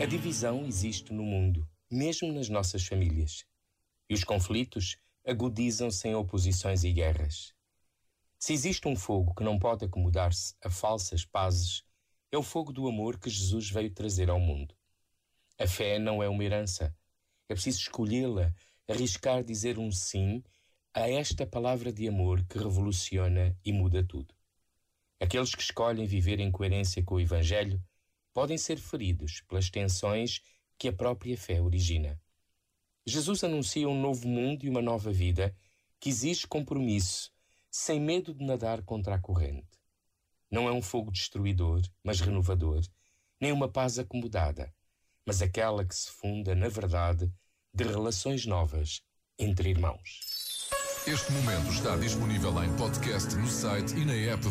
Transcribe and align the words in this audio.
A 0.00 0.06
divisão 0.06 0.64
existe 0.64 1.12
no 1.12 1.24
mundo, 1.24 1.68
mesmo 1.90 2.32
nas 2.32 2.48
nossas 2.48 2.86
famílias. 2.86 3.44
E 4.08 4.14
os 4.14 4.22
conflitos 4.22 4.96
agudizam-se 5.26 6.06
em 6.06 6.14
oposições 6.14 6.84
e 6.84 6.92
guerras. 6.92 7.52
Se 8.38 8.52
existe 8.52 8.86
um 8.86 8.94
fogo 8.94 9.34
que 9.34 9.42
não 9.42 9.58
pode 9.58 9.84
acomodar-se 9.84 10.54
a 10.62 10.70
falsas 10.70 11.24
pazes, 11.24 11.82
é 12.30 12.38
o 12.38 12.44
fogo 12.44 12.72
do 12.72 12.86
amor 12.86 13.18
que 13.18 13.28
Jesus 13.28 13.70
veio 13.70 13.90
trazer 13.90 14.30
ao 14.30 14.38
mundo. 14.38 14.72
A 15.58 15.66
fé 15.66 15.98
não 15.98 16.22
é 16.22 16.28
uma 16.28 16.44
herança. 16.44 16.96
É 17.48 17.54
preciso 17.54 17.80
escolhê-la, 17.80 18.54
arriscar 18.86 19.42
dizer 19.42 19.80
um 19.80 19.90
sim 19.90 20.44
a 20.94 21.10
esta 21.10 21.44
palavra 21.44 21.92
de 21.92 22.06
amor 22.06 22.44
que 22.44 22.56
revoluciona 22.56 23.58
e 23.64 23.72
muda 23.72 24.04
tudo. 24.04 24.32
Aqueles 25.18 25.56
que 25.56 25.62
escolhem 25.62 26.06
viver 26.06 26.38
em 26.38 26.52
coerência 26.52 27.02
com 27.02 27.16
o 27.16 27.20
Evangelho 27.20 27.82
podem 28.38 28.56
ser 28.56 28.78
feridos 28.78 29.40
pelas 29.48 29.68
tensões 29.68 30.40
que 30.78 30.86
a 30.86 30.92
própria 30.92 31.36
fé 31.36 31.60
origina. 31.60 32.16
Jesus 33.04 33.42
anuncia 33.42 33.88
um 33.88 34.00
novo 34.00 34.28
mundo 34.28 34.64
e 34.64 34.68
uma 34.68 34.80
nova 34.80 35.10
vida 35.10 35.52
que 35.98 36.08
exige 36.08 36.46
compromisso, 36.46 37.32
sem 37.68 37.98
medo 37.98 38.32
de 38.32 38.44
nadar 38.44 38.84
contra 38.84 39.16
a 39.16 39.18
corrente. 39.18 39.66
Não 40.48 40.68
é 40.68 40.72
um 40.72 40.80
fogo 40.80 41.10
destruidor, 41.10 41.82
mas 42.00 42.20
renovador, 42.20 42.80
nem 43.40 43.50
uma 43.50 43.68
paz 43.68 43.98
acomodada, 43.98 44.72
mas 45.26 45.42
aquela 45.42 45.84
que 45.84 45.96
se 45.96 46.08
funda, 46.08 46.54
na 46.54 46.68
verdade, 46.68 47.28
de 47.74 47.82
relações 47.82 48.46
novas 48.46 49.02
entre 49.36 49.70
irmãos. 49.70 50.20
Este 51.08 51.32
momento 51.32 51.72
está 51.72 51.96
disponível 51.96 52.62
em 52.62 52.76
podcast 52.76 53.34
no 53.34 53.48
site 53.48 53.96
e 53.96 54.04
na 54.04 54.14
app 54.14 54.48